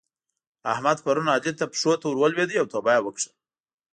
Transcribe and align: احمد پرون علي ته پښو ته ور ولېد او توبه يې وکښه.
احمد 0.73 0.97
پرون 1.05 1.27
علي 1.35 1.51
ته 1.59 1.65
پښو 1.71 1.91
ته 2.01 2.05
ور 2.09 2.17
ولېد 2.19 2.49
او 2.61 2.65
توبه 2.73 2.91
يې 2.95 3.01
وکښه. 3.03 3.29